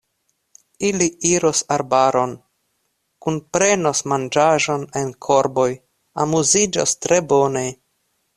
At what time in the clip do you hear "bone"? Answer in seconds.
7.35-7.65